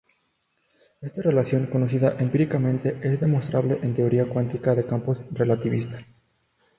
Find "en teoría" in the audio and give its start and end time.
3.83-4.25